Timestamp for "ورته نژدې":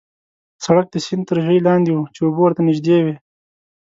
2.43-2.97